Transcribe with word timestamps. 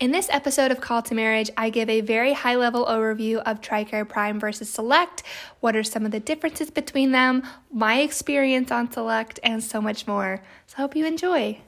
In 0.00 0.12
this 0.12 0.28
episode 0.30 0.70
of 0.70 0.80
Call 0.80 1.02
to 1.02 1.14
Marriage, 1.16 1.50
I 1.56 1.70
give 1.70 1.88
a 1.88 2.02
very 2.02 2.32
high 2.32 2.54
level 2.54 2.86
overview 2.86 3.38
of 3.38 3.60
TRICARE 3.60 4.08
Prime 4.08 4.38
versus 4.38 4.70
Select, 4.70 5.24
what 5.58 5.74
are 5.74 5.82
some 5.82 6.06
of 6.06 6.12
the 6.12 6.20
differences 6.20 6.70
between 6.70 7.10
them, 7.10 7.42
my 7.72 7.98
experience 7.98 8.70
on 8.70 8.92
Select, 8.92 9.40
and 9.42 9.60
so 9.60 9.80
much 9.80 10.06
more. 10.06 10.40
So 10.68 10.76
I 10.78 10.80
hope 10.82 10.94
you 10.94 11.04
enjoy. 11.04 11.58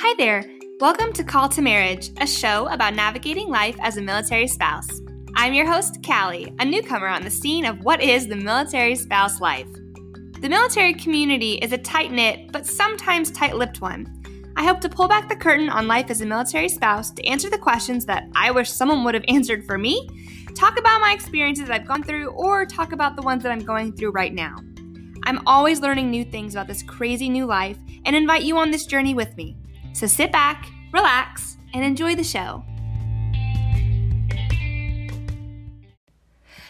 Hi 0.00 0.14
there. 0.18 0.42
Welcome 0.80 1.12
to 1.12 1.22
Call 1.22 1.48
to 1.50 1.62
Marriage, 1.62 2.10
a 2.20 2.26
show 2.26 2.66
about 2.66 2.96
navigating 2.96 3.50
life 3.50 3.76
as 3.82 3.98
a 3.98 4.02
military 4.02 4.48
spouse. 4.48 4.88
I'm 5.36 5.54
your 5.54 5.70
host, 5.70 6.04
Callie, 6.04 6.52
a 6.58 6.64
newcomer 6.64 7.06
on 7.06 7.22
the 7.22 7.30
scene 7.30 7.66
of 7.66 7.84
what 7.84 8.02
is 8.02 8.26
the 8.26 8.34
military 8.34 8.96
spouse 8.96 9.40
life. 9.40 9.68
The 10.44 10.50
military 10.50 10.92
community 10.92 11.52
is 11.52 11.72
a 11.72 11.78
tight 11.78 12.12
knit, 12.12 12.52
but 12.52 12.66
sometimes 12.66 13.30
tight 13.30 13.56
lipped 13.56 13.80
one. 13.80 14.52
I 14.56 14.64
hope 14.64 14.78
to 14.82 14.90
pull 14.90 15.08
back 15.08 15.26
the 15.26 15.34
curtain 15.34 15.70
on 15.70 15.88
life 15.88 16.10
as 16.10 16.20
a 16.20 16.26
military 16.26 16.68
spouse 16.68 17.10
to 17.12 17.24
answer 17.24 17.48
the 17.48 17.56
questions 17.56 18.04
that 18.04 18.28
I 18.36 18.50
wish 18.50 18.70
someone 18.70 19.04
would 19.04 19.14
have 19.14 19.24
answered 19.28 19.64
for 19.64 19.78
me, 19.78 20.06
talk 20.54 20.78
about 20.78 21.00
my 21.00 21.14
experiences 21.14 21.68
that 21.68 21.80
I've 21.80 21.88
gone 21.88 22.02
through, 22.02 22.26
or 22.32 22.66
talk 22.66 22.92
about 22.92 23.16
the 23.16 23.22
ones 23.22 23.42
that 23.42 23.52
I'm 23.52 23.64
going 23.64 23.94
through 23.94 24.10
right 24.10 24.34
now. 24.34 24.54
I'm 25.22 25.40
always 25.46 25.80
learning 25.80 26.10
new 26.10 26.26
things 26.26 26.54
about 26.54 26.66
this 26.66 26.82
crazy 26.82 27.30
new 27.30 27.46
life 27.46 27.78
and 28.04 28.14
invite 28.14 28.42
you 28.42 28.58
on 28.58 28.70
this 28.70 28.84
journey 28.84 29.14
with 29.14 29.34
me. 29.38 29.56
So 29.94 30.06
sit 30.06 30.30
back, 30.30 30.66
relax, 30.92 31.56
and 31.72 31.82
enjoy 31.82 32.16
the 32.16 32.22
show. 32.22 32.62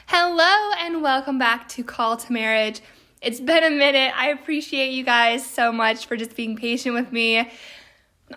Hello, 0.06 0.70
and 0.78 1.02
welcome 1.02 1.40
back 1.40 1.66
to 1.70 1.82
Call 1.82 2.16
to 2.18 2.32
Marriage. 2.32 2.80
It's 3.24 3.40
been 3.40 3.64
a 3.64 3.70
minute. 3.70 4.12
I 4.14 4.28
appreciate 4.28 4.90
you 4.90 5.02
guys 5.02 5.46
so 5.46 5.72
much 5.72 6.04
for 6.04 6.14
just 6.14 6.36
being 6.36 6.56
patient 6.56 6.94
with 6.94 7.10
me. 7.10 7.50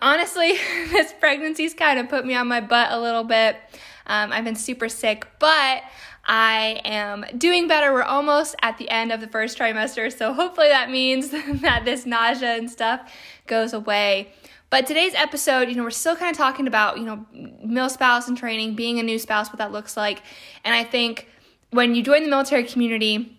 Honestly, 0.01 0.53
this 0.91 1.11
pregnancy's 1.21 1.73
kind 1.73 1.99
of 1.99 2.07
put 2.07 2.25
me 2.25 2.35
on 2.35 2.47
my 2.47 2.61
butt 2.61 2.94
a 2.94 2.97
little 2.97 3.25
bit. 3.25 3.57
Um, 4.05 4.31
I've 4.31 4.45
been 4.45 4.55
super 4.55 4.88
sick, 4.88 5.27
but 5.39 5.83
I 6.25 6.79
am 6.85 7.25
doing 7.38 7.67
better. 7.67 7.91
We're 7.91 8.03
almost 8.03 8.55
at 8.61 8.77
the 8.77 8.89
end 8.89 9.11
of 9.11 9.19
the 9.19 9.27
first 9.27 9.57
trimester, 9.57 10.09
so 10.09 10.31
hopefully 10.31 10.69
that 10.69 10.89
means 10.89 11.31
that 11.61 11.81
this 11.83 12.05
nausea 12.05 12.55
and 12.55 12.72
stuff 12.72 13.13
goes 13.45 13.73
away. 13.73 14.31
But 14.69 14.88
today's 14.88 15.16
episode, 15.16 15.67
you 15.67 15.75
know, 15.75 15.83
we're 15.83 15.89
still 15.89 16.16
kind 16.16 16.31
of 16.31 16.38
talking 16.38 16.66
about, 16.66 16.97
you 16.97 17.03
know, 17.03 17.25
mil 17.61 17.89
spouse 17.89 18.29
and 18.29 18.38
training, 18.38 18.75
being 18.75 18.99
a 18.99 19.03
new 19.03 19.19
spouse, 19.19 19.49
what 19.49 19.57
that 19.57 19.73
looks 19.73 19.97
like. 19.97 20.22
And 20.63 20.73
I 20.73 20.85
think 20.85 21.27
when 21.72 21.94
you 21.94 22.03
join 22.03 22.23
the 22.23 22.29
military 22.29 22.63
community, 22.63 23.36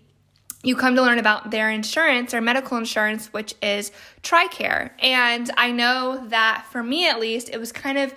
you 0.63 0.75
come 0.75 0.97
to 0.97 1.03
learn 1.03 1.19
about 1.19 1.51
their 1.51 1.71
insurance, 1.71 2.33
their 2.33 2.41
medical 2.41 2.77
insurance, 2.77 3.33
which 3.33 3.55
is 3.63 3.93
TRICARE. 4.23 4.91
And 4.99 5.51
I 5.57 5.71
know 5.71 6.27
that 6.29 6.67
for 6.71 6.83
me 6.83 7.09
at 7.09 7.21
least, 7.21 7.49
it 7.53 7.59
was 7.59 7.71
kind 7.71 7.99
of 7.99 8.13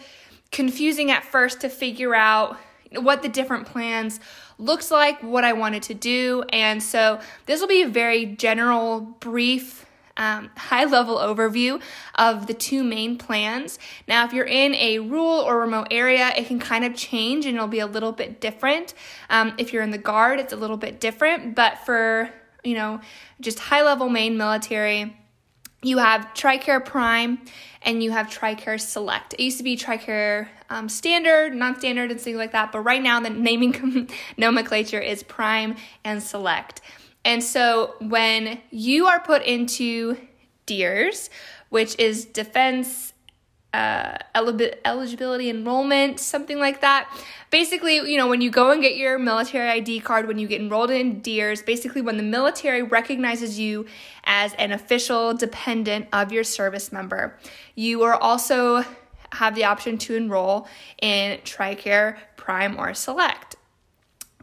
confusing 0.52 1.12
at 1.12 1.24
first 1.24 1.62
to 1.62 1.70
figure 1.70 2.16
out 2.16 2.58
what 2.96 3.22
the 3.22 3.30
different 3.30 3.68
plans 3.68 4.20
looks 4.58 4.92
like, 4.92 5.22
what 5.24 5.44
I 5.44 5.54
wanted 5.54 5.84
to 5.84 5.94
do. 5.94 6.44
And 6.52 6.82
so 6.82 7.20
this 7.46 7.62
will 7.62 7.68
be 7.68 7.84
a 7.84 7.88
very 7.88 8.26
general, 8.26 9.02
brief, 9.02 9.86
um, 10.18 10.50
high 10.58 10.86
level 10.86 11.18
overview 11.18 11.82
of 12.16 12.48
the 12.48 12.54
two 12.54 12.84
main 12.84 13.18
plans. 13.18 13.80
Now, 14.08 14.26
if 14.26 14.34
you're 14.34 14.46
in 14.46 14.76
a 14.76 15.00
rural 15.00 15.40
or 15.40 15.60
remote 15.60 15.88
area, 15.92 16.32
it 16.36 16.48
can 16.48 16.60
kind 16.60 16.86
of 16.86 16.96
change 16.96 17.46
and 17.46 17.56
it'll 17.56 17.68
be 17.68 17.80
a 17.80 17.88
little 17.88 18.12
bit 18.12 18.42
different. 18.42 18.94
Um, 19.30 19.54
if 19.58 19.74
you're 19.74 19.84
in 19.84 19.92
the 19.92 19.98
guard, 19.98 20.40
it's 20.40 20.54
a 20.54 20.58
little 20.58 20.78
bit 20.78 21.00
different. 21.00 21.56
But 21.56 21.80
for, 21.80 22.30
you 22.64 22.76
know, 22.76 23.02
just 23.40 23.60
high 23.60 23.84
level 23.84 24.10
main 24.10 24.38
military, 24.38 25.16
you 25.84 25.98
have 25.98 26.34
TRICARE 26.36 26.86
Prime 26.86 27.40
and 27.82 28.04
you 28.04 28.12
have 28.12 28.28
TRICARE 28.28 28.80
Select. 28.80 29.34
It 29.34 29.42
used 29.42 29.58
to 29.58 29.64
be 29.64 29.76
TRICARE 29.76 30.48
um, 30.70 30.88
Standard, 30.88 31.56
non 31.56 31.78
standard, 31.78 32.12
and 32.12 32.22
things 32.22 32.38
like 32.38 32.52
that, 32.52 32.72
but 32.72 32.82
right 32.82 33.02
now 33.02 33.20
the 33.20 33.30
naming 33.30 34.08
nomenclature 34.38 35.00
is 35.00 35.24
Prime 35.24 35.76
and 36.04 36.22
Select. 36.22 36.82
And 37.24 37.44
so 37.44 37.96
when 38.00 38.60
you 38.72 39.06
are 39.08 39.20
put 39.20 39.44
into 39.44 40.18
DEERS, 40.66 41.30
which 41.70 41.98
is 42.00 42.26
Defense 42.26 43.14
uh, 43.74 44.18
eligibility 44.36 45.50
enrollment, 45.50 46.20
something 46.20 46.60
like 46.60 46.82
that. 46.82 47.10
Basically, 47.52 47.96
you 47.96 48.18
know, 48.18 48.28
when 48.28 48.42
you 48.42 48.50
go 48.50 48.72
and 48.72 48.82
get 48.82 48.98
your 48.98 49.18
military 49.18 49.70
ID 49.70 50.02
card, 50.02 50.28
when 50.28 50.38
you 50.38 50.48
get 50.48 50.60
enrolled 50.60 50.92
in 50.92 51.22
DEERS, 51.22 51.62
basically 51.62 52.02
when 52.02 52.18
the 52.18 52.24
military 52.24 52.84
recognizes 52.84 53.58
you 53.58 53.86
as 54.26 54.54
an 54.56 54.74
official 54.74 55.34
dependent 55.34 56.08
of 56.12 56.34
your 56.34 56.44
service 56.44 56.92
member, 56.92 57.38
you 57.76 58.04
are 58.04 58.16
also 58.16 58.84
have 59.34 59.56
the 59.56 59.64
option 59.64 59.98
to 59.98 60.16
enroll 60.16 60.68
in 61.02 61.40
TRICARE 61.40 62.18
Prime 62.36 62.78
or 62.78 62.94
Select. 62.94 63.56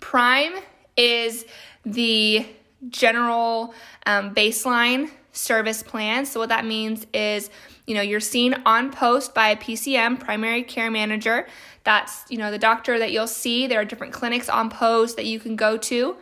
Prime 0.00 0.54
is 0.96 1.44
the 1.84 2.46
general 2.88 3.74
um, 4.06 4.34
baseline 4.34 5.10
service 5.32 5.82
plan. 5.82 6.26
So, 6.26 6.40
what 6.40 6.48
that 6.48 6.64
means 6.64 7.06
is, 7.12 7.50
you 7.86 7.94
know, 7.94 8.00
you're 8.00 8.20
seen 8.20 8.54
on 8.66 8.90
post 8.90 9.34
by 9.34 9.50
a 9.50 9.56
PCM, 9.56 10.20
primary 10.20 10.62
care 10.62 10.90
manager. 10.90 11.46
That's, 11.84 12.24
you 12.28 12.38
know, 12.38 12.50
the 12.50 12.58
doctor 12.58 12.98
that 12.98 13.12
you'll 13.12 13.26
see. 13.26 13.66
There 13.66 13.80
are 13.80 13.84
different 13.84 14.12
clinics 14.12 14.48
on 14.48 14.70
post 14.70 15.16
that 15.16 15.26
you 15.26 15.40
can 15.40 15.56
go 15.56 15.76
to, 15.78 16.16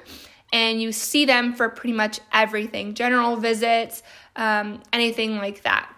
and 0.52 0.80
you 0.80 0.92
see 0.92 1.24
them 1.24 1.52
for 1.54 1.68
pretty 1.68 1.94
much 1.94 2.20
everything 2.32 2.94
general 2.94 3.36
visits, 3.36 4.02
um, 4.36 4.82
anything 4.92 5.36
like 5.36 5.62
that. 5.62 5.92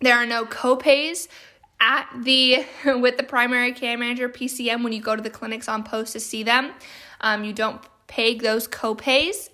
There 0.00 0.16
are 0.16 0.26
no 0.26 0.44
copays 0.44 1.28
at 1.80 2.08
the 2.22 2.64
with 2.86 3.16
the 3.16 3.22
primary 3.22 3.72
care 3.72 3.96
manager 3.98 4.28
PCM 4.28 4.82
when 4.82 4.92
you 4.92 5.00
go 5.00 5.16
to 5.16 5.22
the 5.22 5.30
clinics 5.30 5.68
on 5.68 5.84
post 5.84 6.12
to 6.14 6.20
see 6.20 6.42
them. 6.42 6.72
Um, 7.20 7.44
you 7.44 7.52
don't 7.52 7.80
pay 8.08 8.36
those 8.36 8.68
copays. 8.68 9.48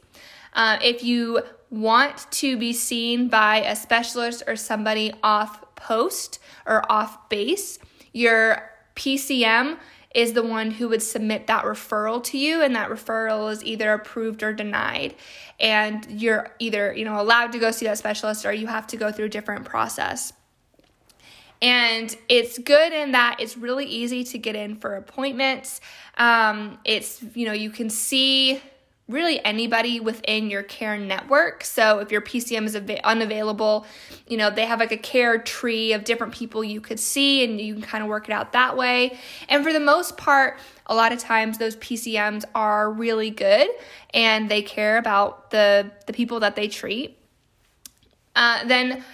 Uh, 0.53 0.79
if 0.83 1.03
you 1.03 1.43
want 1.71 2.31
to 2.31 2.57
be 2.57 2.73
seen 2.73 3.29
by 3.29 3.59
a 3.59 3.77
specialist 3.77 4.43
or 4.47 4.57
somebody 4.57 5.13
off 5.23 5.75
post 5.75 6.39
or 6.67 6.91
off 6.91 7.29
base, 7.29 7.79
your 8.13 8.71
PCM 8.97 9.79
is 10.15 10.33
the 10.33 10.43
one 10.43 10.71
who 10.71 10.89
would 10.89 11.03
submit 11.03 11.47
that 11.47 11.65
referral 11.65 12.23
to 12.25 12.39
you 12.39 12.63
and 12.63 12.75
that 12.75 12.89
referral 12.89 13.53
is 13.53 13.63
either 13.65 13.93
approved 13.93 14.43
or 14.43 14.53
denied. 14.53 15.15
And 15.61 16.07
you're 16.11 16.55
either 16.59 16.93
you 16.95 17.05
know 17.05 17.21
allowed 17.21 17.53
to 17.53 17.59
go 17.59 17.71
see 17.71 17.87
that 17.87 17.99
specialist 17.99 18.47
or 18.47 18.53
you 18.53 18.67
have 18.67 18.87
to 18.89 18.97
go 18.97 19.13
through 19.13 19.27
a 19.27 19.31
different 19.31 19.65
process. 19.65 20.33
And 21.61 22.17
it's 22.29 22.59
good 22.59 22.93
in 22.93 23.13
that 23.13 23.37
it's 23.41 23.57
really 23.57 23.85
easy 23.85 24.23
to 24.25 24.39
get 24.39 24.55
in 24.55 24.77
for 24.77 24.95
appointments. 24.95 25.81
Um, 26.17 26.79
it's 26.85 27.23
you 27.35 27.47
know 27.47 27.53
you 27.53 27.71
can 27.71 27.91
see 27.91 28.61
really 29.09 29.43
anybody 29.43 30.01
within 30.01 30.51
your 30.51 30.63
care 30.63 30.99
network. 30.99 31.65
So 31.65 31.99
if 31.99 32.13
your 32.13 32.21
PCM 32.21 32.67
is 32.67 32.77
av- 32.77 32.91
unavailable, 33.05 33.87
you 34.27 34.37
know, 34.37 34.51
they 34.51 34.67
have 34.67 34.81
like 34.81 34.93
a 34.93 34.99
care 34.99 35.39
tree 35.39 35.95
of 35.95 36.05
different 36.05 36.35
people 36.35 36.63
you 36.63 36.81
could 36.83 37.01
see 37.01 37.43
and 37.43 37.59
you 37.59 37.73
can 37.73 37.83
kind 37.83 38.05
of 38.05 38.11
work 38.11 38.29
it 38.29 38.33
out 38.33 38.53
that 38.53 38.77
way. 38.77 39.19
And 39.49 39.65
for 39.65 39.73
the 39.73 39.81
most 39.81 40.19
part, 40.19 40.59
a 40.87 40.95
lot 40.95 41.13
of 41.13 41.19
times 41.19 41.57
those 41.57 41.77
PCMs 41.77 42.45
are 42.55 42.91
really 42.91 43.31
good 43.31 43.69
and 44.13 44.51
they 44.51 44.63
care 44.63 44.99
about 44.99 45.51
the 45.51 45.91
the 46.07 46.13
people 46.13 46.41
that 46.41 46.55
they 46.55 46.69
treat. 46.69 47.19
Uh, 48.37 48.65
then 48.67 49.05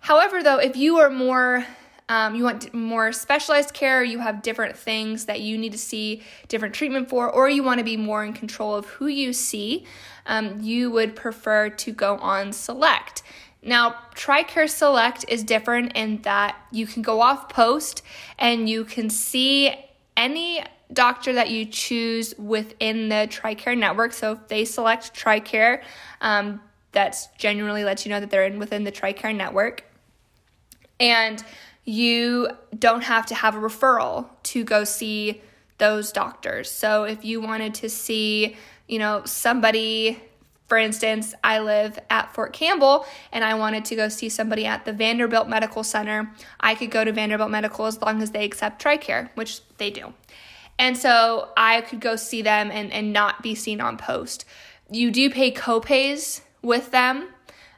however 0.00 0.42
though, 0.42 0.58
if 0.58 0.76
you 0.76 0.98
are 0.98 1.10
more 1.10 1.64
um, 2.12 2.34
you 2.34 2.44
want 2.44 2.74
more 2.74 3.10
specialized 3.10 3.72
care, 3.72 4.04
you 4.04 4.18
have 4.18 4.42
different 4.42 4.76
things 4.76 5.24
that 5.24 5.40
you 5.40 5.56
need 5.56 5.72
to 5.72 5.78
see 5.78 6.22
different 6.46 6.74
treatment 6.74 7.08
for, 7.08 7.30
or 7.30 7.48
you 7.48 7.62
want 7.62 7.78
to 7.78 7.84
be 7.84 7.96
more 7.96 8.22
in 8.22 8.34
control 8.34 8.74
of 8.74 8.84
who 8.84 9.06
you 9.06 9.32
see, 9.32 9.86
um, 10.26 10.60
you 10.60 10.90
would 10.90 11.16
prefer 11.16 11.70
to 11.70 11.90
go 11.90 12.18
on 12.18 12.52
select. 12.52 13.22
Now, 13.62 13.96
TRICARE 14.14 14.68
Select 14.68 15.24
is 15.26 15.42
different 15.42 15.92
in 15.94 16.20
that 16.20 16.54
you 16.70 16.86
can 16.86 17.00
go 17.00 17.22
off 17.22 17.48
post 17.48 18.02
and 18.38 18.68
you 18.68 18.84
can 18.84 19.08
see 19.08 19.72
any 20.14 20.62
doctor 20.92 21.32
that 21.32 21.48
you 21.48 21.64
choose 21.64 22.34
within 22.36 23.08
the 23.08 23.26
TRICARE 23.30 23.78
network. 23.78 24.12
So 24.12 24.32
if 24.32 24.48
they 24.48 24.66
select 24.66 25.14
TRICARE, 25.14 25.82
um, 26.20 26.60
that's 26.90 27.28
genuinely 27.38 27.84
lets 27.84 28.04
you 28.04 28.10
know 28.10 28.20
that 28.20 28.28
they're 28.28 28.44
in 28.44 28.58
within 28.58 28.84
the 28.84 28.92
TRICARE 28.92 29.34
network. 29.34 29.84
And 31.02 31.44
you 31.84 32.48
don't 32.78 33.02
have 33.02 33.26
to 33.26 33.34
have 33.34 33.56
a 33.56 33.58
referral 33.58 34.28
to 34.44 34.64
go 34.64 34.84
see 34.84 35.42
those 35.78 36.12
doctors. 36.12 36.70
So 36.70 37.04
if 37.04 37.24
you 37.24 37.40
wanted 37.40 37.74
to 37.74 37.88
see, 37.88 38.56
you 38.86 39.00
know, 39.00 39.22
somebody, 39.24 40.22
for 40.68 40.78
instance, 40.78 41.34
I 41.42 41.58
live 41.58 41.98
at 42.08 42.32
Fort 42.32 42.52
Campbell 42.52 43.04
and 43.32 43.42
I 43.42 43.54
wanted 43.54 43.84
to 43.86 43.96
go 43.96 44.08
see 44.08 44.28
somebody 44.28 44.64
at 44.64 44.84
the 44.84 44.92
Vanderbilt 44.92 45.48
Medical 45.48 45.82
Center, 45.82 46.30
I 46.60 46.76
could 46.76 46.92
go 46.92 47.04
to 47.04 47.12
Vanderbilt 47.12 47.50
Medical 47.50 47.86
as 47.86 48.00
long 48.00 48.22
as 48.22 48.30
they 48.30 48.44
accept 48.44 48.80
TRICARE, 48.80 49.30
which 49.34 49.60
they 49.78 49.90
do. 49.90 50.14
And 50.78 50.96
so 50.96 51.50
I 51.56 51.80
could 51.80 52.00
go 52.00 52.14
see 52.14 52.42
them 52.42 52.70
and, 52.70 52.92
and 52.92 53.12
not 53.12 53.42
be 53.42 53.56
seen 53.56 53.80
on 53.80 53.96
post. 53.96 54.44
You 54.90 55.10
do 55.10 55.30
pay 55.30 55.50
copays 55.50 56.42
with 56.62 56.92
them 56.92 57.28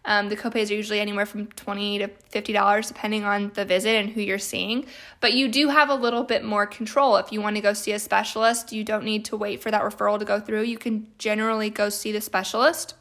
Um, 0.06 0.28
the 0.28 0.36
copays 0.36 0.70
are 0.70 0.74
usually 0.74 1.00
anywhere 1.00 1.26
from 1.26 1.46
20 1.46 1.98
to 1.98 2.08
$50 2.08 2.88
depending 2.88 3.24
on 3.24 3.52
the 3.54 3.64
visit 3.64 3.96
and 3.96 4.10
who 4.10 4.20
you're 4.20 4.38
seeing. 4.38 4.86
But 5.20 5.32
you 5.32 5.48
do 5.48 5.68
have 5.68 5.88
a 5.88 5.94
little 5.94 6.24
bit 6.24 6.44
more 6.44 6.66
control. 6.66 7.16
If 7.16 7.32
you 7.32 7.40
want 7.40 7.56
to 7.56 7.62
go 7.62 7.72
see 7.72 7.92
a 7.92 7.98
specialist, 7.98 8.72
you 8.72 8.84
don't 8.84 9.04
need 9.04 9.24
to 9.26 9.36
wait 9.36 9.62
for 9.62 9.70
that 9.70 9.82
referral 9.82 10.18
to 10.18 10.24
go 10.24 10.40
through. 10.40 10.62
You 10.62 10.78
can 10.78 11.06
generally 11.18 11.70
go 11.70 11.88
see 11.88 12.12
the 12.12 12.20
specialist. 12.20 12.94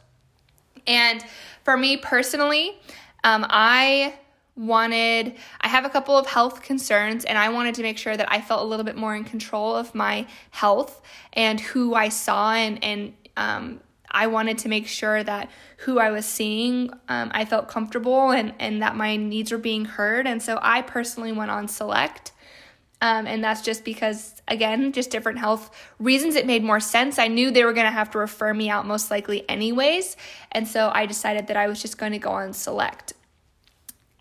And 0.86 1.24
for 1.62 1.76
me 1.76 1.96
personally, 1.96 2.78
um, 3.22 3.46
I 3.48 4.14
wanted 4.56 5.34
I 5.60 5.68
have 5.68 5.84
a 5.84 5.88
couple 5.88 6.16
of 6.16 6.26
health 6.26 6.62
concerns 6.62 7.24
and 7.24 7.36
I 7.36 7.48
wanted 7.48 7.74
to 7.76 7.82
make 7.82 7.98
sure 7.98 8.16
that 8.16 8.30
I 8.30 8.40
felt 8.40 8.62
a 8.62 8.64
little 8.64 8.84
bit 8.84 8.96
more 8.96 9.16
in 9.16 9.24
control 9.24 9.74
of 9.74 9.94
my 9.94 10.26
health 10.50 11.02
and 11.32 11.60
who 11.60 11.94
I 11.94 12.08
saw 12.08 12.52
and 12.52 12.82
and 12.84 13.14
um, 13.36 13.80
I 14.14 14.28
wanted 14.28 14.58
to 14.58 14.68
make 14.68 14.86
sure 14.86 15.22
that 15.22 15.50
who 15.78 15.98
I 15.98 16.10
was 16.10 16.24
seeing 16.24 16.90
um, 17.08 17.30
I 17.34 17.44
felt 17.44 17.68
comfortable 17.68 18.30
and 18.30 18.54
and 18.58 18.80
that 18.82 18.96
my 18.96 19.16
needs 19.16 19.52
were 19.52 19.58
being 19.58 19.84
heard. 19.84 20.26
And 20.26 20.42
so 20.42 20.58
I 20.62 20.82
personally 20.82 21.32
went 21.32 21.50
on 21.50 21.68
select 21.68 22.32
um, 23.04 23.26
and 23.26 23.44
that's 23.44 23.60
just 23.60 23.84
because 23.84 24.40
again 24.48 24.92
just 24.92 25.10
different 25.10 25.38
health 25.38 25.70
reasons 25.98 26.36
it 26.36 26.46
made 26.46 26.64
more 26.64 26.80
sense. 26.80 27.18
I 27.18 27.28
knew 27.28 27.50
they 27.50 27.64
were 27.64 27.74
going 27.74 27.86
to 27.86 27.92
have 27.92 28.10
to 28.12 28.18
refer 28.18 28.54
me 28.54 28.70
out 28.70 28.86
most 28.86 29.10
likely 29.10 29.46
anyways. 29.48 30.16
And 30.52 30.66
so 30.66 30.90
I 30.94 31.04
decided 31.04 31.48
that 31.48 31.56
I 31.58 31.66
was 31.66 31.82
just 31.82 31.98
going 31.98 32.12
to 32.12 32.18
go 32.18 32.30
on 32.30 32.54
select. 32.54 33.12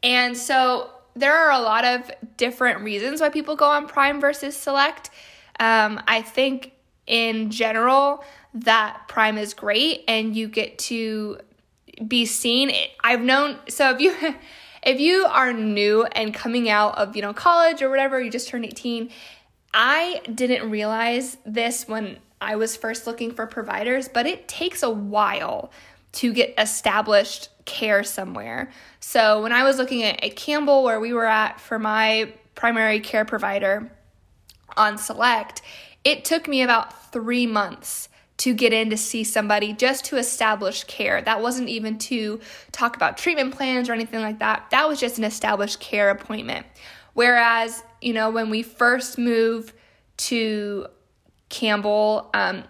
And 0.04 0.36
so 0.36 0.90
there 1.16 1.34
are 1.34 1.52
a 1.52 1.60
lot 1.60 1.86
of 1.86 2.12
different 2.36 2.82
reasons 2.82 3.22
why 3.22 3.30
people 3.30 3.56
go 3.56 3.70
on 3.70 3.88
Prime 3.88 4.20
versus 4.20 4.56
Select. 4.56 5.12
Um, 5.60 6.02
I 6.08 6.22
think 6.22 6.74
in 7.08 7.52
general 7.52 8.24
that 8.54 9.08
Prime 9.08 9.38
is 9.38 9.54
great 9.54 10.04
and 10.08 10.36
you 10.36 10.48
get 10.48 10.78
to 10.78 11.40
be 12.08 12.26
seen. 12.26 12.72
I've 13.04 13.22
known 13.22 13.58
so 13.68 13.92
if 13.92 14.00
you 14.00 14.16
if 14.84 15.00
you 15.00 15.26
are 15.26 15.54
new 15.54 16.04
and 16.04 16.34
coming 16.34 16.70
out 16.70 16.98
of, 16.98 17.16
you 17.16 17.22
know, 17.22 17.34
college 17.34 17.82
or 17.82 17.90
whatever, 17.90 18.22
you 18.22 18.30
just 18.30 18.50
turned 18.50 18.66
18, 18.66 19.10
I 19.74 20.22
didn't 20.34 20.70
realize 20.70 21.38
this 21.46 21.88
when 21.88 22.18
I 22.42 22.58
was 22.58 22.76
first 22.76 23.08
looking 23.08 23.32
for 23.32 23.48
providers, 23.48 24.10
but 24.10 24.26
it 24.26 24.48
takes 24.48 24.84
a 24.84 24.90
while 24.90 25.72
to 26.14 26.34
get 26.34 26.54
established 26.58 27.50
care 27.66 28.04
somewhere. 28.04 28.70
So 29.00 29.42
when 29.42 29.54
I 29.54 29.64
was 29.64 29.78
looking 29.78 30.04
at, 30.04 30.24
at 30.24 30.36
Campbell, 30.36 30.84
where 30.84 31.00
we 31.00 31.14
were 31.14 31.26
at 31.26 31.60
for 31.60 31.80
my 31.80 32.34
primary 32.54 33.00
care 33.00 33.26
provider 33.26 33.90
on 34.76 34.98
Select, 34.98 35.62
it 36.04 36.26
took 36.26 36.48
me 36.48 36.62
about 36.62 37.12
three 37.12 37.48
months 37.48 38.10
to 38.38 38.54
get 38.54 38.74
in 38.74 38.90
to 38.90 38.98
see 38.98 39.24
somebody 39.24 39.74
just 39.74 40.06
to 40.06 40.18
establish 40.18 40.84
care. 40.86 41.22
That 41.22 41.42
wasn't 41.42 41.70
even 41.70 41.98
to 42.00 42.40
talk 42.72 42.96
about 42.96 43.18
treatment 43.18 43.56
plans 43.56 43.90
or 43.90 43.94
anything 43.94 44.22
like 44.22 44.40
that. 44.40 44.70
That 44.72 44.88
was 44.88 45.00
just 45.00 45.18
an 45.18 45.24
established 45.24 45.80
care 45.80 46.10
appointment. 46.10 46.66
Whereas, 47.14 47.84
you 48.02 48.14
know, 48.14 48.30
when 48.30 48.50
we 48.50 48.64
first 48.64 49.18
moved 49.18 49.74
to 50.18 50.88
Campbell, 51.50 52.30
um, 52.34 52.64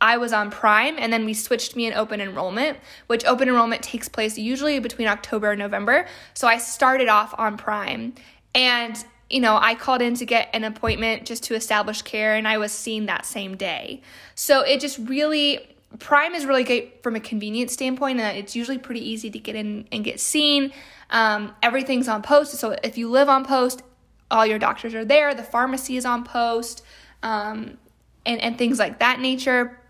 I 0.00 0.18
was 0.18 0.32
on 0.32 0.50
Prime 0.50 0.94
and 0.98 1.12
then 1.12 1.24
we 1.24 1.34
switched 1.34 1.74
me 1.74 1.86
in 1.86 1.94
open 1.94 2.20
enrollment, 2.20 2.78
which 3.08 3.24
open 3.24 3.48
enrollment 3.48 3.82
takes 3.82 4.08
place 4.08 4.38
usually 4.38 4.78
between 4.78 5.08
October 5.08 5.50
and 5.50 5.58
November. 5.58 6.06
So 6.34 6.46
I 6.46 6.58
started 6.58 7.08
off 7.08 7.34
on 7.36 7.56
Prime 7.56 8.14
and 8.54 9.04
you 9.30 9.40
know, 9.40 9.58
I 9.60 9.74
called 9.74 10.00
in 10.00 10.14
to 10.14 10.26
get 10.26 10.48
an 10.54 10.64
appointment 10.64 11.26
just 11.26 11.44
to 11.44 11.54
establish 11.54 12.02
care 12.02 12.34
and 12.34 12.48
I 12.48 12.58
was 12.58 12.72
seen 12.72 13.06
that 13.06 13.26
same 13.26 13.56
day. 13.56 14.00
So 14.34 14.62
it 14.62 14.80
just 14.80 14.98
really 14.98 15.60
Prime 15.98 16.34
is 16.34 16.44
really 16.44 16.64
great 16.64 17.02
from 17.02 17.16
a 17.16 17.20
convenience 17.20 17.72
standpoint, 17.72 18.20
and 18.20 18.36
it's 18.36 18.54
usually 18.54 18.78
pretty 18.78 19.08
easy 19.08 19.30
to 19.30 19.38
get 19.38 19.56
in 19.56 19.88
and 19.90 20.04
get 20.04 20.20
seen. 20.20 20.72
Um, 21.10 21.54
everything's 21.62 22.08
on 22.08 22.22
post, 22.22 22.52
so 22.52 22.76
if 22.84 22.98
you 22.98 23.08
live 23.08 23.28
on 23.28 23.44
post, 23.44 23.82
all 24.30 24.44
your 24.44 24.58
doctors 24.58 24.94
are 24.94 25.04
there. 25.04 25.34
The 25.34 25.42
pharmacy 25.42 25.96
is 25.96 26.04
on 26.04 26.24
post, 26.24 26.84
um, 27.22 27.78
and 28.26 28.40
and 28.40 28.58
things 28.58 28.78
like 28.78 28.98
that 28.98 29.18
nature. 29.18 29.80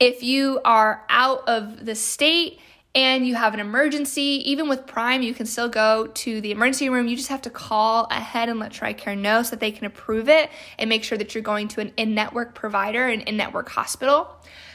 If 0.00 0.22
you 0.22 0.60
are 0.64 1.04
out 1.10 1.46
of 1.46 1.84
the 1.84 1.94
state 1.94 2.58
and 2.94 3.26
you 3.26 3.34
have 3.34 3.54
an 3.54 3.60
emergency, 3.60 4.42
even 4.50 4.68
with 4.68 4.86
Prime, 4.86 5.22
you 5.22 5.34
can 5.34 5.46
still 5.46 5.68
go 5.68 6.06
to 6.06 6.40
the 6.40 6.50
emergency 6.50 6.88
room. 6.88 7.06
You 7.06 7.16
just 7.16 7.28
have 7.28 7.42
to 7.42 7.50
call 7.50 8.06
ahead 8.10 8.48
and 8.48 8.58
let 8.58 8.72
TRICARE 8.72 9.18
know 9.18 9.42
so 9.42 9.50
that 9.50 9.60
they 9.60 9.70
can 9.70 9.84
approve 9.84 10.28
it 10.28 10.50
and 10.78 10.88
make 10.88 11.04
sure 11.04 11.18
that 11.18 11.34
you're 11.34 11.42
going 11.42 11.68
to 11.68 11.80
an 11.80 11.92
in 11.96 12.14
network 12.14 12.54
provider, 12.54 13.06
an 13.06 13.20
in 13.20 13.36
network 13.36 13.68
hospital. 13.68 14.28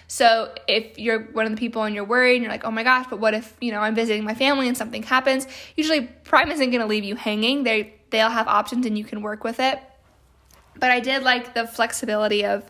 So 0.07 0.53
if 0.67 0.99
you're 0.99 1.21
one 1.21 1.45
of 1.45 1.51
the 1.51 1.57
people 1.57 1.83
and 1.83 1.95
you're 1.95 2.03
worried 2.03 2.35
and 2.35 2.43
you're 2.43 2.51
like, 2.51 2.65
oh 2.65 2.71
my 2.71 2.83
gosh, 2.83 3.07
but 3.09 3.19
what 3.19 3.33
if, 3.33 3.57
you 3.59 3.71
know, 3.71 3.79
I'm 3.79 3.95
visiting 3.95 4.23
my 4.23 4.35
family 4.35 4.67
and 4.67 4.77
something 4.77 5.01
happens? 5.01 5.47
Usually 5.75 6.01
Prime 6.01 6.51
isn't 6.51 6.69
going 6.69 6.81
to 6.81 6.87
leave 6.87 7.03
you 7.03 7.15
hanging. 7.15 7.63
They 7.63 7.95
they'll 8.11 8.29
have 8.29 8.47
options 8.47 8.85
and 8.85 8.95
you 8.95 9.03
can 9.03 9.23
work 9.23 9.43
with 9.43 9.59
it. 9.59 9.79
But 10.77 10.91
I 10.91 10.99
did 10.99 11.23
like 11.23 11.55
the 11.55 11.65
flexibility 11.65 12.45
of 12.45 12.69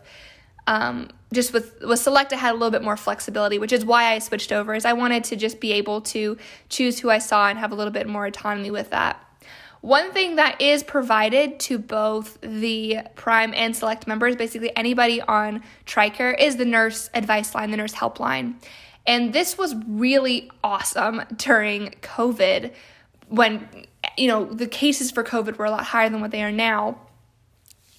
um, 0.66 1.10
just 1.34 1.52
with 1.52 1.80
with 1.82 1.98
select 1.98 2.32
i 2.32 2.36
had 2.36 2.52
a 2.52 2.54
little 2.54 2.70
bit 2.70 2.82
more 2.82 2.96
flexibility 2.96 3.58
which 3.58 3.72
is 3.72 3.84
why 3.84 4.12
i 4.12 4.18
switched 4.18 4.52
over 4.52 4.74
is 4.74 4.84
i 4.84 4.92
wanted 4.92 5.24
to 5.24 5.36
just 5.36 5.60
be 5.60 5.72
able 5.72 6.00
to 6.00 6.36
choose 6.68 7.00
who 7.00 7.10
i 7.10 7.18
saw 7.18 7.48
and 7.48 7.58
have 7.58 7.72
a 7.72 7.74
little 7.74 7.92
bit 7.92 8.06
more 8.06 8.26
autonomy 8.26 8.70
with 8.70 8.90
that. 8.90 9.20
One 9.80 10.12
thing 10.12 10.36
that 10.36 10.62
is 10.62 10.82
provided 10.82 11.60
to 11.60 11.78
both 11.78 12.40
the 12.40 13.00
prime 13.16 13.52
and 13.52 13.76
select 13.76 14.06
members 14.06 14.34
basically 14.34 14.74
anybody 14.76 15.20
on 15.20 15.62
tricare 15.84 16.34
is 16.38 16.56
the 16.56 16.64
nurse 16.64 17.10
advice 17.12 17.54
line 17.54 17.70
the 17.70 17.76
nurse 17.76 17.92
helpline. 17.92 18.54
And 19.06 19.34
this 19.34 19.58
was 19.58 19.74
really 19.86 20.50
awesome 20.62 21.22
during 21.36 21.90
covid 22.00 22.72
when 23.28 23.68
you 24.16 24.28
know 24.28 24.46
the 24.46 24.66
cases 24.66 25.10
for 25.10 25.22
covid 25.22 25.58
were 25.58 25.66
a 25.66 25.70
lot 25.70 25.84
higher 25.84 26.08
than 26.08 26.22
what 26.22 26.30
they 26.30 26.42
are 26.42 26.52
now 26.52 26.98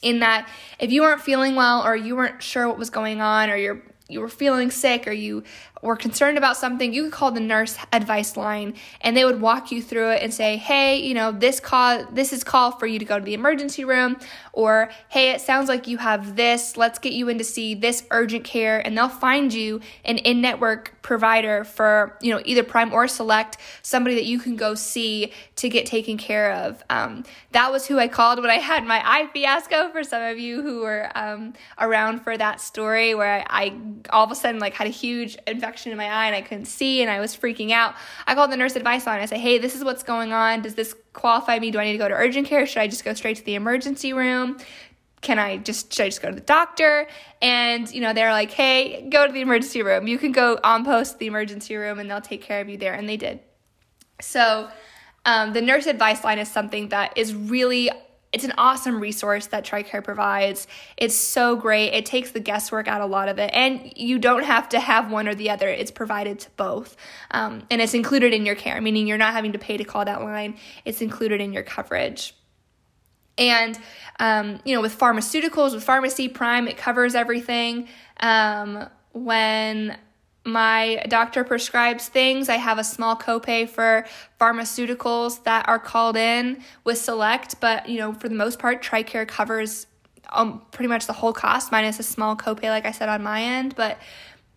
in 0.05 0.19
that 0.19 0.47
if 0.79 0.91
you 0.91 1.01
weren't 1.01 1.19
feeling 1.19 1.55
well 1.55 1.83
or 1.85 1.95
you 1.95 2.15
weren't 2.15 2.41
sure 2.41 2.67
what 2.67 2.77
was 2.77 2.91
going 2.91 3.19
on 3.21 3.49
or 3.49 3.57
you're 3.57 3.81
you 4.07 4.21
were 4.21 4.29
feeling 4.29 4.69
sick 4.69 5.07
or 5.07 5.11
you 5.11 5.43
were 5.81 5.95
concerned 5.95 6.37
about 6.37 6.57
something, 6.57 6.93
you 6.93 7.03
could 7.03 7.11
call 7.11 7.31
the 7.31 7.39
nurse 7.39 7.77
advice 7.93 8.35
line 8.35 8.73
and 9.01 9.15
they 9.15 9.23
would 9.23 9.39
walk 9.39 9.71
you 9.71 9.81
through 9.81 10.11
it 10.11 10.23
and 10.23 10.33
say, 10.33 10.57
"Hey, 10.57 10.97
you 10.97 11.13
know, 11.13 11.31
this 11.31 11.59
call 11.59 12.05
this 12.11 12.33
is 12.33 12.43
call 12.43 12.71
for 12.71 12.87
you 12.87 12.97
to 12.99 13.05
go 13.05 13.19
to 13.19 13.23
the 13.23 13.33
emergency 13.33 13.85
room," 13.85 14.17
or 14.53 14.89
"Hey, 15.09 15.31
it 15.31 15.41
sounds 15.41 15.69
like 15.69 15.87
you 15.87 15.97
have 15.97 16.35
this. 16.35 16.75
Let's 16.75 16.99
get 16.99 17.13
you 17.13 17.29
in 17.29 17.37
to 17.37 17.43
see 17.43 17.75
this 17.75 18.03
urgent 18.11 18.43
care." 18.43 18.79
And 18.79 18.97
they'll 18.97 19.09
find 19.09 19.53
you 19.53 19.81
an 20.05 20.17
in-network 20.17 20.95
provider 21.01 21.63
for, 21.63 22.17
you 22.19 22.33
know, 22.33 22.41
either 22.45 22.63
Prime 22.63 22.91
or 22.91 23.07
Select, 23.07 23.57
somebody 23.83 24.15
that 24.15 24.25
you 24.25 24.39
can 24.39 24.55
go 24.55 24.73
see 24.73 25.31
to 25.57 25.69
get 25.69 25.85
taken 25.85 26.17
care 26.17 26.51
of. 26.51 26.83
Um, 26.89 27.23
that 27.51 27.71
was 27.71 27.85
who 27.85 27.99
I 27.99 28.07
called 28.07 28.41
when 28.41 28.49
I 28.49 28.55
had 28.57 28.83
my 28.83 29.01
eye 29.05 29.27
fiasco 29.31 29.89
for 29.91 30.03
some 30.03 30.23
of 30.23 30.39
you 30.39 30.63
who 30.63 30.81
were 30.81 31.11
um, 31.13 31.53
around 31.79 32.21
for 32.21 32.35
that 32.35 32.59
story 32.59 33.13
where 33.13 33.45
I, 33.49 33.65
I 33.65 33.73
all 34.09 34.25
of 34.25 34.31
a 34.31 34.35
sudden 34.35 34.59
like 34.59 34.73
had 34.73 34.87
a 34.87 34.91
huge 34.91 35.37
infection 35.45 35.74
infection 35.75 35.91
in 35.91 35.97
my 35.97 36.05
eye 36.05 36.27
and 36.27 36.35
I 36.35 36.41
couldn't 36.41 36.65
see 36.65 37.01
and 37.01 37.11
I 37.11 37.19
was 37.19 37.35
freaking 37.35 37.71
out. 37.71 37.95
I 38.25 38.33
called 38.33 38.49
the 38.49 38.55
nurse 38.55 38.77
advice 38.77 39.05
line. 39.05 39.19
I 39.19 39.25
said, 39.25 39.39
hey, 39.39 39.57
this 39.57 39.75
is 39.75 39.83
what's 39.83 40.03
going 40.03 40.31
on. 40.31 40.61
Does 40.61 40.75
this 40.75 40.95
qualify 41.11 41.59
me? 41.59 41.69
Do 41.69 41.79
I 41.79 41.83
need 41.83 41.91
to 41.91 41.97
go 41.97 42.07
to 42.07 42.13
urgent 42.13 42.47
care? 42.47 42.65
Should 42.65 42.79
I 42.79 42.87
just 42.87 43.03
go 43.03 43.13
straight 43.13 43.35
to 43.37 43.43
the 43.43 43.55
emergency 43.55 44.13
room? 44.13 44.57
Can 45.19 45.37
I 45.37 45.57
just 45.57 45.93
should 45.93 46.03
I 46.03 46.07
just 46.07 46.21
go 46.21 46.29
to 46.29 46.35
the 46.35 46.39
doctor? 46.39 47.07
And 47.41 47.91
you 47.91 47.99
know, 47.99 48.13
they're 48.13 48.31
like, 48.31 48.51
hey, 48.51 49.05
go 49.09 49.27
to 49.27 49.33
the 49.33 49.41
emergency 49.41 49.81
room. 49.83 50.07
You 50.07 50.17
can 50.17 50.31
go 50.31 50.57
on 50.63 50.85
post 50.85 51.13
to 51.13 51.17
the 51.17 51.27
emergency 51.27 51.75
room 51.75 51.99
and 51.99 52.09
they'll 52.09 52.21
take 52.21 52.41
care 52.41 52.61
of 52.61 52.69
you 52.69 52.77
there. 52.77 52.93
And 52.93 53.09
they 53.09 53.17
did. 53.17 53.41
So 54.21 54.69
um, 55.25 55.51
the 55.51 55.61
nurse 55.61 55.87
advice 55.87 56.23
line 56.23 56.39
is 56.39 56.49
something 56.49 56.89
that 56.89 57.17
is 57.17 57.35
really 57.35 57.91
it's 58.35 58.43
an 58.43 58.51
awesome 58.57 58.99
resource 58.99 59.47
that 59.47 59.63
TRICARE 59.63 60.03
provides. 60.03 60.67
It's 60.97 61.15
so 61.15 61.55
great. 61.55 61.93
It 61.93 62.05
takes 62.05 62.31
the 62.31 62.41
guesswork 62.41 62.85
out 62.89 62.99
a 62.99 63.05
lot 63.05 63.29
of 63.29 63.39
it. 63.39 63.49
And 63.53 63.93
you 63.95 64.19
don't 64.19 64.43
have 64.43 64.67
to 64.69 64.79
have 64.81 65.09
one 65.09 65.29
or 65.29 65.33
the 65.33 65.49
other, 65.49 65.69
it's 65.69 65.89
provided 65.89 66.39
to 66.39 66.49
both. 66.57 66.97
Um, 67.31 67.63
and 67.71 67.81
it's 67.81 67.93
included 67.93 68.33
in 68.33 68.45
your 68.45 68.55
care, 68.55 68.81
meaning 68.81 69.07
you're 69.07 69.17
not 69.17 69.31
having 69.31 69.53
to 69.53 69.57
pay 69.57 69.77
to 69.77 69.85
call 69.85 70.03
that 70.03 70.21
line, 70.21 70.57
it's 70.83 71.01
included 71.01 71.39
in 71.39 71.53
your 71.53 71.63
coverage. 71.63 72.35
And, 73.37 73.79
um, 74.19 74.59
you 74.65 74.75
know, 74.75 74.81
with 74.81 74.99
pharmaceuticals, 74.99 75.73
with 75.73 75.85
Pharmacy 75.85 76.27
Prime, 76.27 76.67
it 76.67 76.75
covers 76.75 77.15
everything. 77.15 77.87
Um, 78.19 78.89
when 79.13 79.97
my 80.45 81.03
doctor 81.09 81.43
prescribes 81.43 82.07
things. 82.07 82.49
I 82.49 82.57
have 82.57 82.77
a 82.77 82.83
small 82.83 83.15
copay 83.15 83.67
for 83.67 84.05
pharmaceuticals 84.39 85.43
that 85.43 85.67
are 85.67 85.79
called 85.79 86.15
in 86.15 86.63
with 86.83 86.99
Select, 86.99 87.59
but 87.59 87.89
you 87.89 87.97
know, 87.97 88.13
for 88.13 88.29
the 88.29 88.35
most 88.35 88.59
part, 88.59 88.83
TRICARE 88.83 89.27
covers 89.27 89.87
um, 90.29 90.61
pretty 90.71 90.87
much 90.87 91.07
the 91.07 91.13
whole 91.13 91.33
cost 91.33 91.71
minus 91.71 91.99
a 91.99 92.03
small 92.03 92.35
copay, 92.35 92.69
like 92.69 92.85
I 92.85 92.91
said 92.91 93.09
on 93.09 93.23
my 93.23 93.41
end. 93.41 93.75
But 93.75 93.99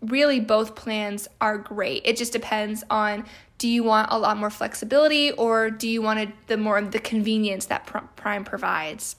really, 0.02 0.40
both 0.40 0.74
plans 0.74 1.26
are 1.40 1.56
great. 1.56 2.02
It 2.04 2.16
just 2.16 2.32
depends 2.32 2.84
on 2.90 3.24
do 3.56 3.66
you 3.66 3.82
want 3.82 4.12
a 4.12 4.18
lot 4.18 4.36
more 4.36 4.50
flexibility 4.50 5.32
or 5.32 5.70
do 5.70 5.88
you 5.88 6.00
want 6.00 6.32
the 6.46 6.56
more 6.56 6.80
the 6.80 7.00
convenience 7.00 7.66
that 7.66 7.86
Prime 8.14 8.44
provides. 8.44 9.16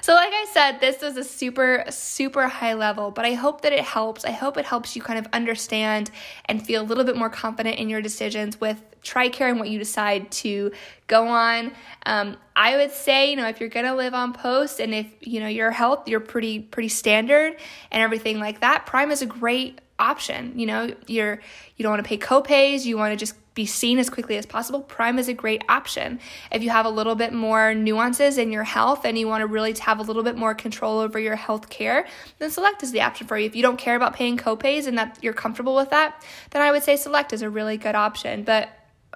So, 0.00 0.14
like 0.14 0.32
I 0.32 0.46
said, 0.52 0.80
this 0.80 1.02
was 1.02 1.16
a 1.16 1.24
super, 1.24 1.84
super 1.90 2.48
high 2.48 2.74
level, 2.74 3.10
but 3.10 3.24
I 3.24 3.34
hope 3.34 3.62
that 3.62 3.72
it 3.72 3.84
helps. 3.84 4.24
I 4.24 4.30
hope 4.30 4.56
it 4.56 4.64
helps 4.64 4.96
you 4.96 5.02
kind 5.02 5.18
of 5.18 5.26
understand 5.32 6.10
and 6.46 6.64
feel 6.64 6.82
a 6.82 6.86
little 6.86 7.04
bit 7.04 7.16
more 7.16 7.30
confident 7.30 7.78
in 7.78 7.88
your 7.88 8.02
decisions 8.02 8.60
with 8.60 8.82
TRICARE 9.02 9.50
and 9.50 9.58
what 9.58 9.68
you 9.68 9.78
decide 9.78 10.30
to 10.30 10.72
go 11.06 11.28
on. 11.28 11.72
Um, 12.06 12.36
I 12.56 12.76
would 12.76 12.92
say, 12.92 13.30
you 13.30 13.36
know, 13.36 13.48
if 13.48 13.60
you're 13.60 13.68
gonna 13.68 13.94
live 13.94 14.14
on 14.14 14.32
post 14.32 14.80
and 14.80 14.94
if 14.94 15.06
you 15.20 15.40
know 15.40 15.48
your 15.48 15.70
health, 15.70 16.08
you're 16.08 16.20
pretty 16.20 16.60
pretty 16.60 16.88
standard 16.88 17.56
and 17.90 18.02
everything 18.02 18.38
like 18.38 18.60
that. 18.60 18.86
Prime 18.86 19.10
is 19.10 19.22
a 19.22 19.26
great 19.26 19.80
option. 19.98 20.58
You 20.58 20.66
know, 20.66 20.94
you're 21.06 21.40
you 21.76 21.82
don't 21.82 21.92
want 21.92 22.02
to 22.04 22.08
pay 22.08 22.18
copays. 22.18 22.84
You 22.84 22.96
want 22.96 23.12
to 23.12 23.16
just 23.16 23.34
be 23.54 23.66
seen 23.66 23.98
as 23.98 24.10
quickly 24.10 24.36
as 24.36 24.46
possible, 24.46 24.82
Prime 24.82 25.18
is 25.18 25.28
a 25.28 25.34
great 25.34 25.62
option. 25.68 26.18
If 26.50 26.62
you 26.62 26.70
have 26.70 26.86
a 26.86 26.90
little 26.90 27.14
bit 27.14 27.32
more 27.32 27.72
nuances 27.72 28.36
in 28.36 28.50
your 28.50 28.64
health 28.64 29.04
and 29.04 29.16
you 29.16 29.28
want 29.28 29.42
to 29.42 29.46
really 29.46 29.72
have 29.74 30.00
a 30.00 30.02
little 30.02 30.24
bit 30.24 30.36
more 30.36 30.54
control 30.54 30.98
over 30.98 31.18
your 31.18 31.36
health 31.36 31.68
care, 31.68 32.06
then 32.38 32.50
Select 32.50 32.82
is 32.82 32.90
the 32.90 33.00
option 33.00 33.26
for 33.28 33.38
you. 33.38 33.46
If 33.46 33.54
you 33.54 33.62
don't 33.62 33.78
care 33.78 33.94
about 33.94 34.14
paying 34.14 34.36
copays 34.36 34.86
and 34.88 34.98
that 34.98 35.18
you're 35.22 35.32
comfortable 35.32 35.76
with 35.76 35.90
that, 35.90 36.24
then 36.50 36.62
I 36.62 36.72
would 36.72 36.82
say 36.82 36.96
Select 36.96 37.32
is 37.32 37.42
a 37.42 37.50
really 37.50 37.76
good 37.76 37.94
option. 37.94 38.42
But 38.42 38.70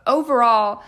overall, 0.06 0.84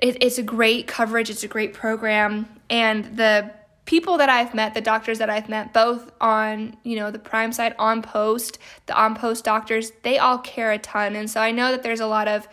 it, 0.00 0.22
it's 0.22 0.38
a 0.38 0.42
great 0.44 0.86
coverage, 0.86 1.30
it's 1.30 1.42
a 1.42 1.48
great 1.48 1.74
program, 1.74 2.48
and 2.70 3.16
the 3.16 3.52
people 3.88 4.18
that 4.18 4.28
I've 4.28 4.52
met, 4.52 4.74
the 4.74 4.82
doctors 4.82 5.18
that 5.18 5.30
I've 5.30 5.48
met, 5.48 5.72
both 5.72 6.12
on, 6.20 6.76
you 6.82 6.94
know, 6.94 7.10
the 7.10 7.18
prime 7.18 7.52
side, 7.52 7.74
on 7.78 8.02
post, 8.02 8.58
the 8.84 8.94
on 8.94 9.14
post 9.14 9.46
doctors, 9.46 9.92
they 10.02 10.18
all 10.18 10.36
care 10.36 10.70
a 10.72 10.78
ton. 10.78 11.16
And 11.16 11.30
so 11.30 11.40
I 11.40 11.52
know 11.52 11.70
that 11.70 11.82
there's 11.82 12.00
a 12.00 12.06
lot 12.06 12.28
of, 12.28 12.46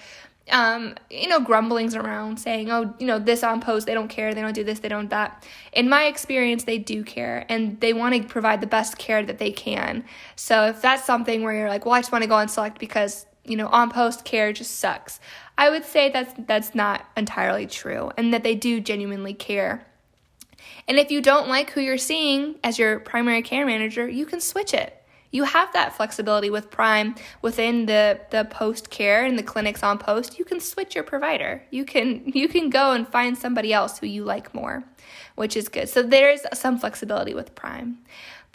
um, 0.50 0.96
you 1.10 1.28
know, 1.28 1.42
grumblings 1.42 1.94
around 1.94 2.38
saying, 2.38 2.72
oh, 2.72 2.94
you 3.00 3.06
know, 3.06 3.20
this 3.20 3.44
on 3.44 3.60
post, 3.60 3.86
they 3.86 3.94
don't 3.94 4.08
care, 4.08 4.34
they 4.34 4.40
don't 4.40 4.56
do 4.56 4.64
this, 4.64 4.80
they 4.80 4.88
don't 4.88 5.10
that. 5.10 5.46
In 5.74 5.90
my 5.90 6.06
experience, 6.06 6.64
they 6.64 6.78
do 6.78 7.04
care 7.04 7.46
and 7.50 7.82
they 7.82 7.92
want 7.92 8.16
to 8.16 8.24
provide 8.24 8.62
the 8.62 8.68
best 8.68 8.98
care 8.98 9.22
that 9.22 9.38
they 9.38 9.52
can. 9.52 10.06
So 10.38 10.68
if 10.68 10.82
that's 10.82 11.04
something 11.04 11.44
where 11.44 11.54
you're 11.54 11.68
like, 11.68 11.86
well, 11.86 11.96
I 11.96 12.00
just 12.00 12.14
want 12.14 12.22
to 12.22 12.30
go 12.30 12.38
and 12.38 12.50
select 12.50 12.80
because, 12.80 13.26
you 13.44 13.58
know, 13.58 13.68
on 13.68 13.92
post 13.92 14.24
care 14.24 14.54
just 14.54 14.80
sucks. 14.80 15.20
I 15.58 15.70
would 15.70 15.84
say 15.84 16.10
that's 16.12 16.34
that's 16.48 16.74
not 16.74 17.06
entirely 17.18 17.68
true 17.68 18.12
and 18.16 18.34
that 18.34 18.44
they 18.44 18.56
do 18.56 18.80
genuinely 18.80 19.34
care. 19.34 19.86
And 20.88 20.98
if 20.98 21.12
you 21.12 21.22
don't 21.22 21.48
like 21.48 21.72
who 21.72 21.82
you're 21.82 21.98
seeing 21.98 22.56
as 22.64 22.78
your 22.78 23.00
primary 23.00 23.42
care 23.42 23.66
manager, 23.66 24.08
you 24.08 24.26
can 24.26 24.40
switch 24.40 24.74
it. 24.74 25.02
You 25.32 25.44
have 25.44 25.74
that 25.74 25.98
flexibility 25.98 26.50
with 26.50 26.72
Prime 26.72 27.16
within 27.42 27.88
the, 27.88 28.22
the 28.30 28.46
post 28.46 28.90
care 28.90 29.26
and 29.26 29.38
the 29.38 29.44
clinics 29.44 29.84
on 29.84 29.98
post. 29.98 30.40
You 30.40 30.46
can 30.46 30.62
switch 30.62 30.96
your 30.96 31.04
provider. 31.04 31.62
You 31.72 31.84
can 31.84 32.32
you 32.34 32.48
can 32.48 32.70
go 32.70 32.94
and 32.94 33.06
find 33.08 33.38
somebody 33.38 33.74
else 33.74 34.00
who 34.00 34.08
you 34.08 34.24
like 34.24 34.54
more, 34.54 34.86
which 35.36 35.58
is 35.58 35.68
good. 35.68 35.90
So 35.90 36.04
there's 36.04 36.42
some 36.54 36.78
flexibility 36.78 37.34
with 37.34 37.54
Prime. 37.54 37.98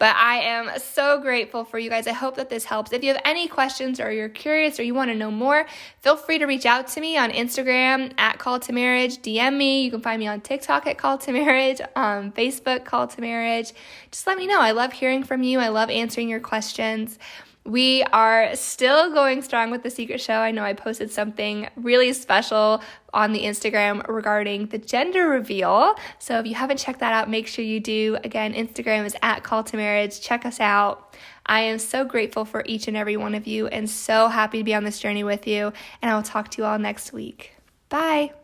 But 0.01 0.15
I 0.15 0.37
am 0.37 0.79
so 0.79 1.19
grateful 1.19 1.63
for 1.63 1.77
you 1.77 1.87
guys. 1.87 2.07
I 2.07 2.13
hope 2.13 2.37
that 2.37 2.49
this 2.49 2.63
helps. 2.63 2.91
If 2.91 3.03
you 3.03 3.13
have 3.13 3.21
any 3.23 3.47
questions 3.47 3.99
or 3.99 4.11
you're 4.11 4.29
curious 4.29 4.79
or 4.79 4.83
you 4.83 4.95
want 4.95 5.11
to 5.11 5.15
know 5.15 5.29
more, 5.29 5.67
feel 5.99 6.17
free 6.17 6.39
to 6.39 6.45
reach 6.45 6.65
out 6.65 6.87
to 6.87 7.01
me 7.01 7.17
on 7.17 7.29
Instagram 7.29 8.11
at 8.17 8.39
Call 8.39 8.59
to 8.61 8.73
Marriage. 8.73 9.19
DM 9.19 9.57
me. 9.57 9.83
You 9.83 9.91
can 9.91 10.01
find 10.01 10.19
me 10.19 10.25
on 10.25 10.41
TikTok 10.41 10.87
at 10.87 10.97
Call 10.97 11.19
to 11.19 11.31
Marriage, 11.31 11.81
on 11.95 12.17
um, 12.25 12.31
Facebook, 12.31 12.83
Call 12.83 13.09
to 13.09 13.21
Marriage. 13.21 13.73
Just 14.09 14.25
let 14.25 14.39
me 14.39 14.47
know. 14.47 14.59
I 14.59 14.71
love 14.71 14.91
hearing 14.91 15.23
from 15.23 15.43
you. 15.43 15.59
I 15.59 15.67
love 15.67 15.91
answering 15.91 16.29
your 16.29 16.39
questions. 16.39 17.19
We 17.63 18.01
are 18.11 18.55
still 18.55 19.13
going 19.13 19.43
strong 19.43 19.69
with 19.69 19.83
the 19.83 19.91
secret 19.91 20.19
show. 20.19 20.33
I 20.33 20.49
know 20.49 20.63
I 20.63 20.73
posted 20.73 21.11
something 21.11 21.69
really 21.75 22.11
special 22.13 22.81
on 23.13 23.33
the 23.33 23.43
Instagram 23.43 24.07
regarding 24.07 24.67
the 24.67 24.79
gender 24.79 25.27
reveal. 25.27 25.93
So 26.17 26.39
if 26.39 26.47
you 26.47 26.55
haven't 26.55 26.77
checked 26.77 26.99
that 27.01 27.13
out, 27.13 27.29
make 27.29 27.47
sure 27.47 27.63
you 27.63 27.79
do. 27.79 28.17
Again, 28.23 28.53
Instagram 28.53 29.05
is 29.05 29.15
at 29.21 29.43
call 29.43 29.63
to 29.65 29.77
marriage. 29.77 30.21
Check 30.21 30.45
us 30.45 30.59
out. 30.59 31.15
I 31.45 31.61
am 31.61 31.77
so 31.77 32.03
grateful 32.03 32.45
for 32.45 32.63
each 32.65 32.87
and 32.87 32.97
every 32.97 33.17
one 33.17 33.35
of 33.35 33.45
you 33.45 33.67
and 33.67 33.87
so 33.87 34.27
happy 34.27 34.57
to 34.59 34.63
be 34.63 34.73
on 34.73 34.83
this 34.83 34.99
journey 34.99 35.23
with 35.23 35.45
you. 35.45 35.71
And 36.01 36.11
I 36.11 36.15
will 36.15 36.23
talk 36.23 36.49
to 36.51 36.61
you 36.61 36.65
all 36.65 36.79
next 36.79 37.13
week. 37.13 37.53
Bye. 37.89 38.40